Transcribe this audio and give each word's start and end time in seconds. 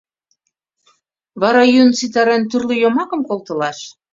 Вара, 1.41 1.63
йӱын 1.71 1.91
ситарен, 1.99 2.43
тӱрлӧ 2.49 2.75
йомакым 2.83 3.21
колтылаш? 3.25 3.79